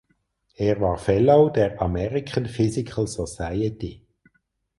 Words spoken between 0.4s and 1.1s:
Er war